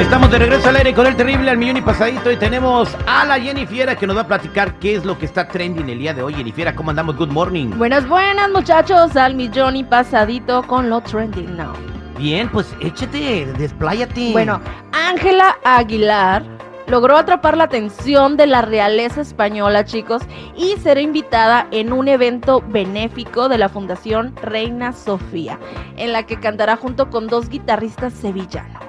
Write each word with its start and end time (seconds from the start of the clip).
Estamos 0.00 0.30
de 0.30 0.38
regreso 0.38 0.68
al 0.68 0.76
aire 0.76 0.94
con 0.94 1.06
el 1.08 1.16
terrible 1.16 1.50
al 1.50 1.58
millón 1.58 1.76
y 1.76 1.82
pasadito 1.82 2.30
y 2.30 2.36
tenemos 2.36 2.96
a 3.06 3.24
la 3.24 3.38
Jennifiera 3.40 3.96
que 3.96 4.06
nos 4.06 4.16
va 4.16 4.20
a 4.20 4.26
platicar 4.28 4.78
qué 4.78 4.94
es 4.94 5.04
lo 5.04 5.18
que 5.18 5.26
está 5.26 5.48
trending 5.48 5.88
el 5.88 5.98
día 5.98 6.14
de 6.14 6.22
hoy. 6.22 6.34
Jennifiera, 6.34 6.74
¿cómo 6.74 6.90
andamos? 6.90 7.16
Good 7.16 7.32
morning. 7.32 7.70
Buenas, 7.76 8.08
buenas 8.08 8.48
muchachos, 8.50 9.16
al 9.16 9.34
millón 9.34 9.74
y 9.74 9.82
pasadito 9.82 10.62
con 10.62 10.88
lo 10.88 11.00
trending 11.00 11.56
now. 11.56 11.72
Bien, 12.16 12.48
pues 12.48 12.72
échate, 12.80 13.46
despláyate. 13.58 14.30
Bueno, 14.30 14.60
Ángela 14.92 15.58
Aguilar 15.64 16.44
logró 16.86 17.16
atrapar 17.16 17.56
la 17.56 17.64
atención 17.64 18.36
de 18.36 18.46
la 18.46 18.62
realeza 18.62 19.20
española, 19.20 19.84
chicos, 19.84 20.22
y 20.56 20.76
será 20.76 21.00
invitada 21.00 21.66
en 21.72 21.92
un 21.92 22.06
evento 22.06 22.62
benéfico 22.68 23.48
de 23.48 23.58
la 23.58 23.68
Fundación 23.68 24.34
Reina 24.42 24.92
Sofía, 24.92 25.58
en 25.96 26.12
la 26.12 26.24
que 26.24 26.38
cantará 26.38 26.76
junto 26.76 27.10
con 27.10 27.26
dos 27.26 27.48
guitarristas 27.48 28.12
sevillanos. 28.14 28.87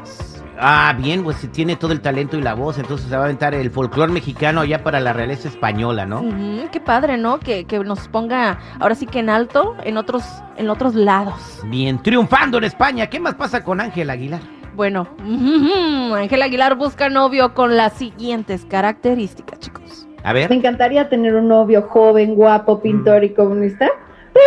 Ah, 0.62 0.94
bien, 0.98 1.24
pues 1.24 1.38
tiene 1.52 1.78
todo 1.78 1.94
el 1.94 2.02
talento 2.02 2.38
y 2.38 2.42
la 2.42 2.54
voz, 2.54 2.78
entonces 2.78 3.08
se 3.08 3.16
va 3.16 3.22
a 3.22 3.26
aventar 3.26 3.54
el 3.54 3.72
folclore 3.72 4.12
mexicano 4.12 4.66
ya 4.66 4.84
para 4.84 5.00
la 5.00 5.14
realeza 5.14 5.48
española, 5.48 6.06
¿no? 6.06 6.24
Qué 6.72 6.82
padre, 6.82 7.18
¿no? 7.18 7.40
Que, 7.40 7.64
que 7.64 7.80
nos 7.80 8.10
ponga 8.10 8.60
ahora 8.80 8.96
sí 8.96 9.06
que 9.06 9.20
en 9.20 9.30
alto 9.30 9.76
en 9.86 9.96
otros, 9.96 10.24
en 10.58 10.70
otros 10.70 10.96
lados. 10.96 11.62
Bien, 11.68 12.02
triunfando 12.04 12.58
en 12.58 12.66
España. 12.66 13.08
¿Qué 13.08 13.20
más 13.20 13.36
pasa 13.36 13.64
con 13.64 13.80
Ángel 13.80 14.10
Aguilar? 14.10 14.42
Bueno, 14.76 15.08
ujú, 15.26 16.14
Ángela 16.16 16.46
Aguilar 16.46 16.76
busca 16.76 17.10
novio 17.10 17.54
con 17.54 17.78
las 17.78 17.94
siguientes 17.94 18.66
características, 18.66 19.60
chicos. 19.60 20.08
A 20.24 20.34
ver. 20.34 20.50
Me 20.50 20.58
encantaría 20.58 21.08
tener 21.10 21.36
un 21.36 21.48
novio 21.48 21.84
joven, 21.84 22.36
guapo, 22.36 22.82
pintor 22.82 23.24
y 23.24 23.34
comunista, 23.34 23.90
pero 24.34 24.46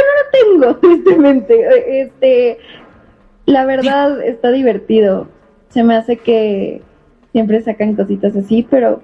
no 0.58 0.66
lo 0.66 0.70
tengo, 0.70 0.76
tristemente. 0.80 2.02
Este, 2.02 2.58
la 3.46 3.64
verdad 3.64 4.22
está 4.22 4.50
divertido. 4.50 5.28
Se 5.72 5.82
me 5.82 5.96
hace 5.96 6.18
que 6.18 6.82
siempre 7.32 7.62
sacan 7.62 7.96
cositas 7.96 8.36
así, 8.36 8.66
pero 8.68 9.00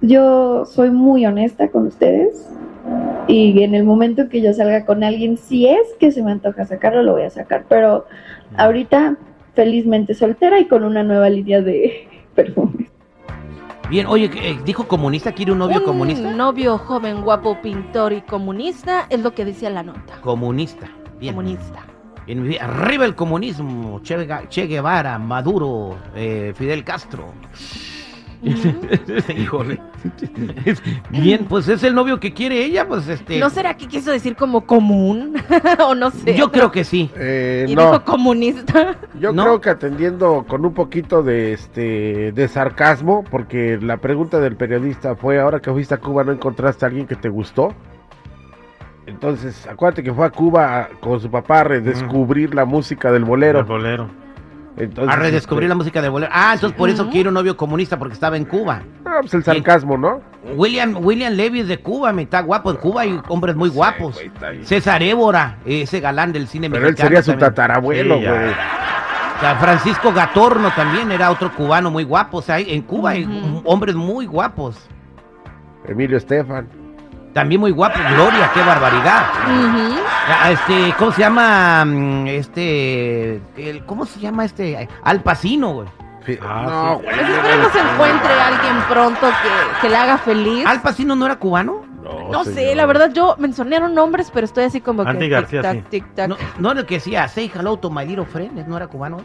yo 0.00 0.64
soy 0.64 0.90
muy 0.90 1.24
honesta 1.26 1.68
con 1.68 1.86
ustedes. 1.86 2.50
Y 3.28 3.62
en 3.62 3.74
el 3.74 3.84
momento 3.84 4.28
que 4.28 4.42
yo 4.42 4.52
salga 4.52 4.84
con 4.84 5.04
alguien, 5.04 5.38
si 5.38 5.66
es 5.68 5.94
que 5.98 6.10
se 6.10 6.22
me 6.22 6.32
antoja 6.32 6.66
sacarlo, 6.66 7.02
lo 7.04 7.12
voy 7.12 7.22
a 7.22 7.30
sacar. 7.30 7.64
Pero 7.68 8.04
ahorita, 8.56 9.16
felizmente 9.54 10.14
soltera 10.14 10.58
y 10.58 10.66
con 10.66 10.82
una 10.82 11.04
nueva 11.04 11.30
línea 11.30 11.62
de 11.62 12.08
perfumes. 12.34 12.90
Bien, 13.88 14.06
oye, 14.06 14.30
eh, 14.34 14.58
dijo 14.64 14.88
comunista, 14.88 15.32
quiere 15.32 15.52
un 15.52 15.58
novio 15.58 15.78
un 15.78 15.84
comunista. 15.84 16.30
novio 16.32 16.78
joven, 16.78 17.22
guapo, 17.22 17.60
pintor 17.62 18.12
y 18.12 18.22
comunista 18.22 19.06
es 19.08 19.20
lo 19.20 19.34
que 19.34 19.44
decía 19.44 19.70
la 19.70 19.84
nota. 19.84 20.20
Comunista. 20.20 20.90
Bien. 21.20 21.34
Comunista. 21.34 21.93
Bien, 22.26 22.42
bien. 22.42 22.62
Arriba 22.62 23.04
el 23.04 23.14
comunismo. 23.14 24.00
Che, 24.02 24.26
Che 24.48 24.66
Guevara, 24.66 25.18
Maduro, 25.18 25.96
eh, 26.14 26.52
Fidel 26.56 26.82
Castro. 26.84 27.32
Híjole. 29.36 29.80
Bien, 31.10 31.46
pues 31.48 31.66
es 31.68 31.82
el 31.82 31.94
novio 31.94 32.20
que 32.20 32.34
quiere 32.34 32.62
ella, 32.64 32.86
pues 32.86 33.08
este. 33.08 33.38
¿No 33.38 33.48
será 33.48 33.74
que 33.74 33.86
quiso 33.88 34.10
decir 34.10 34.36
como 34.36 34.66
común? 34.66 35.34
o 35.86 35.94
no 35.94 36.10
sé. 36.10 36.36
Yo 36.36 36.50
creo 36.52 36.70
que 36.70 36.84
sí. 36.84 37.10
Eh, 37.16 37.64
Y 37.68 37.74
no, 37.74 37.86
dijo 37.90 38.04
comunista. 38.04 38.96
yo 39.18 39.32
no. 39.32 39.44
creo 39.44 39.60
que 39.62 39.70
atendiendo 39.70 40.44
con 40.46 40.64
un 40.66 40.74
poquito 40.74 41.22
de 41.22 41.54
este 41.54 42.32
de 42.32 42.48
sarcasmo, 42.48 43.24
porque 43.30 43.78
la 43.80 43.96
pregunta 43.96 44.40
del 44.40 44.56
periodista 44.56 45.16
fue, 45.16 45.40
ahora 45.40 45.60
que 45.60 45.70
fuiste 45.72 45.94
a 45.94 45.98
Cuba, 45.98 46.22
¿no 46.24 46.32
encontraste 46.32 46.84
a 46.84 46.88
alguien 46.88 47.06
que 47.06 47.16
te 47.16 47.30
gustó? 47.30 47.72
Entonces, 49.14 49.66
acuérdate 49.68 50.02
que 50.02 50.12
fue 50.12 50.26
a 50.26 50.30
Cuba 50.30 50.88
con 51.00 51.20
su 51.20 51.30
papá 51.30 51.60
a 51.60 51.64
redescubrir 51.64 52.52
la 52.54 52.64
música 52.64 53.12
del 53.12 53.24
bolero. 53.24 53.60
El 53.60 53.64
bolero. 53.64 54.08
Entonces, 54.76 55.14
A 55.14 55.16
redescubrir 55.16 55.68
la 55.68 55.74
este, 55.74 55.78
música 55.78 56.02
de 56.02 56.08
bolero. 56.08 56.32
Ah, 56.34 56.50
entonces 56.54 56.76
por 56.76 56.90
eso 56.90 57.08
quiere 57.08 57.28
un 57.28 57.34
novio 57.34 57.56
comunista 57.56 57.96
porque 57.96 58.14
estaba 58.14 58.36
en 58.36 58.44
Cuba. 58.44 58.82
ah, 59.04 59.18
pues 59.20 59.32
el 59.34 59.44
sarcasmo, 59.44 59.96
¿no? 59.96 60.20
William, 60.56 60.96
William 61.00 61.32
Levy 61.32 61.60
es 61.60 61.68
de 61.68 61.78
Cuba, 61.78 62.12
me 62.12 62.22
está 62.22 62.40
guapo. 62.40 62.72
En 62.72 62.78
Cuba 62.78 63.02
hay 63.02 63.20
hombres 63.28 63.54
muy 63.54 63.68
guapos. 63.68 64.14
güey, 64.14 64.26
está 64.26 64.50
bien. 64.50 64.66
César 64.66 65.00
Évora, 65.02 65.58
ese 65.64 66.00
galán 66.00 66.32
del 66.32 66.48
cine 66.48 66.68
Pero 66.68 66.86
él 66.86 66.92
mexicano. 66.94 67.08
sería 67.08 67.22
su 67.22 67.38
tatarabuelo, 67.38 68.16
Sí, 68.18 68.24
güey. 68.24 68.50
O 68.50 69.40
sea, 69.40 69.56
Francisco 69.60 70.12
Gatorno 70.12 70.70
también 70.74 71.12
era 71.12 71.30
otro 71.30 71.54
cubano 71.54 71.92
muy 71.92 72.02
guapo. 72.02 72.38
O 72.38 72.42
sea, 72.42 72.56
hay- 72.56 72.74
en 72.74 72.82
Cuba 72.82 73.10
hay 73.10 73.62
hombres 73.64 73.94
muy 73.94 74.26
guapos. 74.26 74.88
Emilio 75.86 76.16
Estefan. 76.16 76.66
También 77.34 77.60
muy 77.60 77.72
guapo. 77.72 77.98
Gloria, 78.14 78.50
qué 78.54 78.62
barbaridad. 78.62 79.24
Ah, 80.26 80.50
Este, 80.52 80.94
¿cómo 80.98 81.12
se 81.12 81.20
llama? 81.20 81.84
mm, 81.84 82.26
Este, 82.28 83.40
el- 83.56 83.84
¿cómo 83.84 84.06
se 84.06 84.20
llama 84.20 84.44
este? 84.44 84.88
Al 85.02 85.20
Pacino, 85.22 85.72
güey. 85.74 85.88
Ah, 86.40 86.64
no, 86.66 86.96
sí. 87.00 87.04
güey. 87.04 87.16
Pues 87.16 87.28
esperemos 87.28 87.72
se 87.72 87.80
encuentre 87.80 88.32
alguien 88.40 88.76
pronto 88.88 89.26
que, 89.26 89.80
que 89.82 89.88
le 89.90 89.96
haga 89.96 90.16
feliz. 90.18 90.64
¿Al 90.66 90.80
Pacino 90.80 91.14
no 91.16 91.26
era 91.26 91.36
cubano? 91.36 91.82
No 92.30 92.44
sé, 92.44 92.54
señor. 92.54 92.76
la 92.76 92.86
verdad 92.86 93.10
yo 93.12 93.34
mencionaron 93.38 93.94
nombres, 93.94 94.30
pero 94.32 94.44
estoy 94.44 94.64
así 94.64 94.80
como 94.80 95.04
que 95.04 95.10
Andy 95.10 95.28
García, 95.28 95.62
tic-tac, 95.62 95.84
sí. 95.90 96.00
tic-tac. 96.00 96.28
No, 96.28 96.36
no 96.58 96.70
era 96.70 96.80
el 96.80 96.86
que 96.86 96.94
decía 96.96 97.26
Say 97.28 97.50
hello 97.54 97.78
to 97.78 97.90
my 97.90 98.04
little 98.06 98.26
friend, 98.26 98.66
¿no 98.66 98.76
era 98.76 98.86
cubano? 98.86 99.18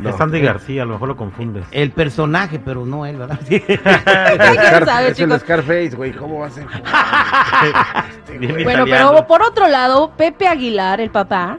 No. 0.00 0.10
Es 0.10 0.20
Andy 0.20 0.40
García, 0.40 0.82
a 0.82 0.84
lo 0.84 0.92
mejor 0.94 1.08
lo 1.08 1.16
confundes. 1.16 1.64
El 1.70 1.90
personaje, 1.90 2.58
pero 2.58 2.84
no 2.84 3.06
él, 3.06 3.16
¿verdad? 3.16 3.38
El 3.50 3.62
¿Quién 3.64 3.80
Scar- 3.80 4.84
sabe, 4.84 5.08
es 5.08 5.18
el 5.18 5.24
chicos? 5.26 5.40
Scarface, 5.40 5.90
güey. 5.96 6.12
¿Cómo 6.12 6.40
va 6.40 6.46
a 6.48 6.50
ser? 6.50 6.66
Bien 8.38 8.52
Bueno, 8.64 8.86
italiano. 8.86 9.10
pero 9.12 9.26
por 9.26 9.42
otro 9.42 9.68
lado, 9.68 10.12
Pepe 10.16 10.46
Aguilar, 10.46 11.00
el 11.00 11.10
papá, 11.10 11.58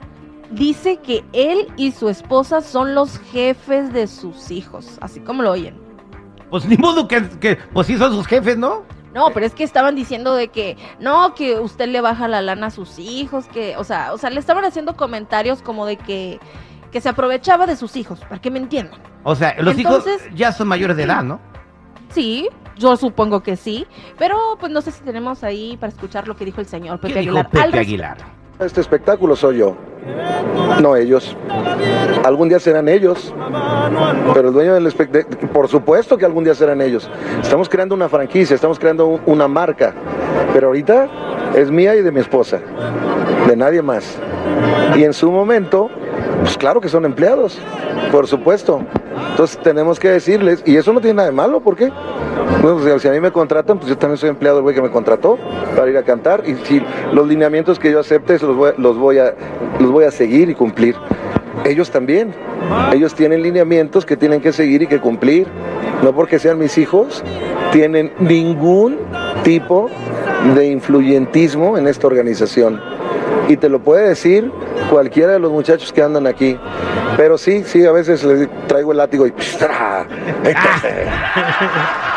dice 0.51 0.97
que 0.97 1.23
él 1.33 1.67
y 1.77 1.91
su 1.91 2.09
esposa 2.09 2.61
son 2.61 2.93
los 2.95 3.19
jefes 3.31 3.91
de 3.93 4.07
sus 4.07 4.51
hijos, 4.51 4.97
así 5.01 5.19
como 5.19 5.41
lo 5.43 5.51
oyen. 5.51 5.79
Pues 6.49 6.65
ni 6.65 6.77
modo 6.77 7.07
que, 7.07 7.27
que 7.39 7.57
pues 7.73 7.87
sí 7.87 7.97
son 7.97 8.13
sus 8.13 8.25
jefes, 8.27 8.57
¿no? 8.57 8.83
No, 9.13 9.31
pero 9.33 9.45
es 9.45 9.53
que 9.55 9.63
estaban 9.63 9.95
diciendo 9.95 10.35
de 10.35 10.49
que 10.49 10.77
no, 10.99 11.33
que 11.33 11.59
usted 11.59 11.87
le 11.87 12.01
baja 12.01 12.27
la 12.27 12.41
lana 12.41 12.67
a 12.67 12.71
sus 12.71 12.99
hijos, 12.99 13.47
que, 13.47 13.75
o 13.77 13.83
sea, 13.83 14.13
o 14.13 14.17
sea, 14.17 14.29
le 14.29 14.39
estaban 14.39 14.63
haciendo 14.63 14.95
comentarios 14.95 15.61
como 15.63 15.85
de 15.87 15.97
que 15.97 16.39
que 16.91 17.01
se 17.01 17.09
aprovechaba 17.09 17.65
de 17.65 17.75
sus 17.75 17.95
hijos, 17.95 18.19
para 18.21 18.39
que 18.39 18.49
me 18.51 18.59
entiendan. 18.59 18.99
O 19.23 19.35
sea, 19.35 19.55
los 19.59 19.77
Entonces- 19.77 20.21
hijos 20.25 20.35
ya 20.37 20.51
son 20.51 20.67
mayores 20.67 20.95
de 20.97 21.03
edad, 21.03 21.23
¿no? 21.23 21.39
Sí, 22.09 22.47
yo 22.77 22.95
supongo 22.95 23.41
que 23.43 23.55
sí, 23.57 23.85
pero 24.17 24.37
pues 24.59 24.71
no 24.71 24.81
sé 24.81 24.91
si 24.91 25.01
tenemos 25.03 25.43
ahí 25.43 25.77
para 25.77 25.91
escuchar 25.91 26.27
lo 26.27 26.35
que 26.37 26.45
dijo 26.45 26.61
el 26.61 26.67
señor 26.67 26.99
Pepe 26.99 27.15
¿Qué 27.15 27.19
dijo 27.21 27.37
Aguilar. 27.39 27.49
Pepe. 27.71 27.79
Aguilar? 27.79 28.17
Este 28.59 28.81
espectáculo 28.81 29.35
soy 29.35 29.57
yo, 29.57 29.75
no 30.81 30.95
ellos. 30.95 31.35
Algún 32.23 32.49
día 32.49 32.59
serán 32.59 32.87
ellos, 32.89 33.31
pero 34.33 34.47
el 34.47 34.53
dueño 34.53 34.73
del 34.73 34.87
espectáculo, 34.87 35.51
por 35.51 35.67
supuesto 35.67 36.17
que 36.17 36.25
algún 36.25 36.43
día 36.43 36.55
serán 36.55 36.81
ellos. 36.81 37.07
Estamos 37.41 37.69
creando 37.69 37.93
una 37.93 38.09
franquicia, 38.09 38.55
estamos 38.55 38.79
creando 38.79 39.05
un- 39.05 39.21
una 39.27 39.47
marca, 39.47 39.93
pero 40.53 40.67
ahorita 40.67 41.07
es 41.55 41.69
mía 41.69 41.95
y 41.95 42.01
de 42.01 42.11
mi 42.11 42.19
esposa, 42.19 42.59
de 43.47 43.55
nadie 43.55 43.81
más. 43.83 44.17
Y 44.95 45.03
en 45.03 45.13
su 45.13 45.31
momento, 45.31 45.89
pues 46.41 46.57
claro 46.57 46.79
que 46.81 46.89
son 46.89 47.05
empleados, 47.05 47.57
por 48.11 48.27
supuesto. 48.27 48.81
Entonces 49.31 49.57
tenemos 49.57 49.99
que 49.99 50.09
decirles, 50.09 50.63
y 50.65 50.75
eso 50.77 50.93
no 50.93 50.99
tiene 51.01 51.15
nada 51.15 51.29
de 51.29 51.35
malo, 51.35 51.59
¿por 51.59 51.75
qué? 51.75 51.91
Si- 52.83 52.99
si 52.99 53.07
a 53.07 53.11
mí 53.11 53.19
me 53.19 53.31
contratan, 53.31 53.77
pues 53.77 53.89
yo 53.89 53.97
también 53.97 54.17
soy 54.17 54.29
empleado 54.29 54.57
del 54.57 54.63
güey 54.63 54.75
que 54.75 54.81
me 54.81 54.89
contrató 54.91 55.37
para 55.75 55.89
ir 55.89 55.97
a 55.97 56.03
cantar. 56.03 56.43
Y 56.47 56.55
si 56.65 56.81
los 57.13 57.27
lineamientos 57.27 57.79
que 57.79 57.91
yo 57.91 57.99
acepte, 57.99 58.37
los 58.39 58.55
voy, 58.55 58.71
los 58.77 58.97
voy, 58.97 59.19
a, 59.19 59.33
los 59.79 59.91
voy 59.91 60.05
a 60.05 60.11
seguir 60.11 60.49
y 60.49 60.55
cumplir. 60.55 60.95
Ellos 61.65 61.89
también. 61.91 62.33
Ellos 62.93 63.13
tienen 63.15 63.41
lineamientos 63.41 64.05
que 64.05 64.15
tienen 64.17 64.41
que 64.41 64.51
seguir 64.53 64.83
y 64.83 64.87
que 64.87 64.99
cumplir. 64.99 65.47
No 66.03 66.13
porque 66.13 66.37
sean 66.39 66.59
mis 66.59 66.77
hijos, 66.77 67.23
tienen 67.71 68.13
ningún 68.19 68.97
tipo 69.43 69.89
de 70.55 70.67
influyentismo 70.67 71.77
en 71.77 71.87
esta 71.87 72.07
organización. 72.07 72.79
y 73.49 73.55
te 73.57 73.69
lo 73.69 73.79
puede 73.79 74.09
decir 74.09 74.51
cualquiera 74.89 75.33
de 75.33 75.39
los 75.39 75.51
muchachos 75.51 75.91
que 75.91 76.01
andan 76.01 76.27
aquí. 76.27 76.57
Pero 77.17 77.37
sí, 77.37 77.63
sí, 77.65 77.85
a 77.85 77.91
veces 77.91 78.23
les 78.23 78.47
traigo 78.67 78.91
el 78.91 78.97
látigo 78.99 79.25
y... 79.27 79.31
¡tra! 79.59 80.07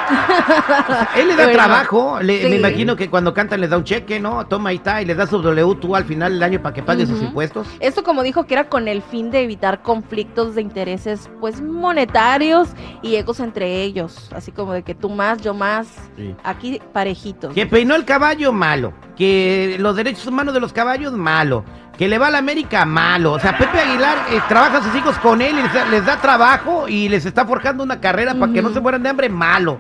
Él 1.17 1.29
le 1.29 1.37
da 1.37 1.45
Bueno, 1.45 1.53
trabajo, 1.53 2.19
le- 2.21 2.43
sí. 2.43 2.49
me 2.51 2.57
imagino 2.57 2.97
que 2.97 3.09
cuando 3.09 3.33
cantan 3.33 3.61
les 3.61 3.71
da 3.71 3.77
un 3.77 3.85
cheque, 3.85 4.19
¿no? 4.21 4.47
Toma 4.47 4.71
ahí 4.71 4.77
está 4.77 5.03
y 5.03 5.05
les 5.05 5.17
da 5.17 5.27
su 5.27 5.41
W 5.41 5.75
tú 5.81 5.95
al 5.97 6.05
final 6.05 6.33
del 6.33 6.43
año 6.43 6.63
para 6.63 6.75
que 6.75 6.83
pague 6.83 7.07
sus 7.07 7.21
impuestos. 7.23 7.67
Esto 7.81 8.03
como 8.03 8.23
dijo 8.23 8.45
que 8.47 8.55
era 8.55 8.69
con 8.69 8.89
el 8.89 9.03
fin 9.03 9.31
de 9.31 9.43
evitar 9.43 9.83
conflictos 9.83 10.55
de 10.55 10.63
intereses 10.63 11.31
pues 11.41 11.61
monetarios 11.61 12.69
y 13.03 13.17
egos 13.17 13.41
entre 13.41 13.83
ellos, 13.83 14.31
así 14.35 14.53
como 14.53 14.73
de 14.73 14.83
que 14.83 14.95
tú 14.95 15.11
más, 15.11 15.41
yo 15.43 15.55
más, 15.55 15.87
Sí. 16.17 16.35
aquí 16.45 16.81
parejitos. 16.93 17.55
Que 17.55 17.67
peinó 17.67 17.95
el 17.95 18.05
caballo, 18.05 18.53
malo. 18.53 18.93
Que 19.17 19.77
los 19.79 19.97
derechos 19.97 20.27
humanos 20.27 20.55
de 20.55 20.61
los 20.61 20.73
caballos, 20.73 21.13
malo. 21.13 21.65
Que 21.97 22.09
le 22.09 22.19
va 22.19 22.29
a 22.29 22.31
la 22.31 22.39
América, 22.39 22.85
malo. 22.87 23.33
O 23.33 23.39
sea, 23.39 23.57
Pepe 23.59 23.79
Aguilar 23.79 24.17
eh, 24.33 24.41
trabaja 24.49 24.79
a 24.79 24.83
sus 24.91 25.01
hijos 25.01 25.19
con 25.19 25.41
él 25.43 25.59
y 25.59 25.63
les 25.63 25.73
da, 25.73 25.85
les 25.87 26.05
da 26.05 26.17
trabajo 26.21 26.89
y 26.89 27.09
les 27.09 27.25
está 27.25 27.47
forjando 27.47 27.83
una 27.85 28.01
carrera 28.01 28.35
para 28.35 28.53
que 28.53 28.63
no 28.63 28.71
se 28.71 28.81
mueran 28.81 29.03
de 29.03 29.09
hambre, 29.09 29.29
malo. 29.29 29.79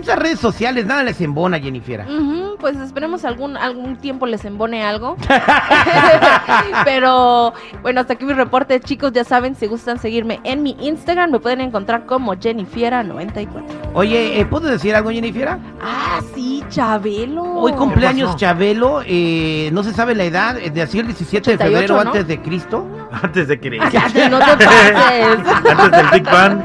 Esas 0.00 0.18
redes 0.18 0.38
sociales 0.40 0.86
nada 0.86 1.02
les 1.02 1.20
embona, 1.20 1.58
Jennifer. 1.58 2.04
Ujú, 2.06 2.56
pues 2.58 2.76
esperemos 2.76 3.24
algún 3.24 3.56
algún 3.56 3.96
tiempo 3.96 4.26
les 4.26 4.44
embone 4.44 4.84
algo. 4.84 5.16
Pero 6.84 7.54
bueno, 7.82 8.00
hasta 8.00 8.14
aquí 8.14 8.24
mi 8.24 8.34
reporte, 8.34 8.78
chicos. 8.80 9.12
Ya 9.12 9.24
saben, 9.24 9.54
si 9.54 9.66
gustan 9.66 9.98
seguirme 9.98 10.40
en 10.44 10.62
mi 10.62 10.76
Instagram, 10.80 11.30
me 11.30 11.40
pueden 11.40 11.60
encontrar 11.60 12.04
como 12.06 12.34
Jennifiera94. 12.34 13.62
Oye, 13.94 14.40
eh, 14.40 14.44
¿puedo 14.46 14.68
decir 14.68 14.94
algo, 14.94 15.10
Jennifer? 15.10 15.56
Ah, 15.80 16.20
sí, 16.34 16.62
Chabelo. 16.68 17.44
Hoy 17.44 17.72
cumpleaños 17.72 18.28
pasó? 18.28 18.38
Chabelo, 18.38 19.02
eh, 19.06 19.70
no 19.72 19.82
se 19.82 19.92
sabe 19.92 20.14
la 20.14 20.24
edad, 20.24 20.58
eh, 20.58 20.70
de 20.70 20.82
así 20.82 20.98
el 20.98 21.06
17 21.06 21.50
de 21.50 21.54
88, 21.54 21.72
febrero 21.72 21.94
¿no? 21.94 22.10
antes 22.10 22.26
de 22.26 22.42
Cristo. 22.42 22.86
Antes 23.22 23.48
de 23.48 23.58
que... 23.58 23.78
Cállate, 23.78 24.28
no 24.28 24.38
te 24.38 24.64
pases. 24.64 25.38
Antes 25.64 25.90
del 25.90 26.06
Big 26.12 26.24
Bang. 26.24 26.60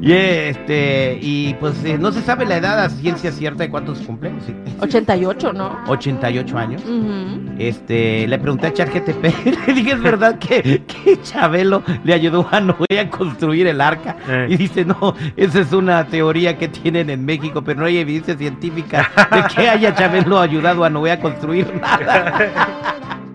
Y 0.00 0.12
este, 0.12 1.18
y 1.20 1.54
pues 1.54 1.84
eh, 1.84 1.98
no 1.98 2.12
se 2.12 2.22
sabe 2.22 2.46
la 2.46 2.56
edad 2.56 2.78
a 2.78 2.88
ciencia 2.88 3.32
cierta 3.32 3.64
de 3.64 3.70
cuántos 3.70 3.98
cumple. 4.00 4.32
Sí. 4.46 4.54
88, 4.80 5.52
¿no? 5.52 5.76
88 5.88 6.58
años. 6.58 6.82
Este, 7.58 8.26
le 8.26 8.38
pregunté 8.38 8.68
a 8.68 8.72
ChatGTP, 8.72 9.24
le 9.66 9.74
dije, 9.74 9.92
¿es 9.92 10.00
verdad 10.00 10.38
que, 10.38 10.82
que 10.84 11.20
Chabelo 11.22 11.82
le 12.04 12.14
ayudó 12.14 12.46
a 12.50 12.60
Noé 12.60 13.00
a 13.00 13.10
construir 13.10 13.66
el 13.66 13.80
arca? 13.80 14.16
Eh. 14.28 14.46
Y 14.50 14.56
dice, 14.56 14.84
no, 14.84 15.14
esa 15.36 15.60
es 15.60 15.72
una 15.72 16.06
teoría 16.06 16.56
que 16.56 16.68
tienen 16.68 17.10
en 17.10 17.24
México, 17.24 17.62
pero 17.62 17.80
no 17.80 17.86
hay 17.86 17.98
evidencia 17.98 18.36
científica 18.36 19.10
de 19.32 19.42
que 19.54 19.68
haya 19.68 19.94
Chabelo 19.94 20.38
ayudado 20.38 20.84
a 20.84 20.90
Noé 20.90 21.12
a 21.12 21.20
construir 21.20 21.66
nada. 21.80 23.18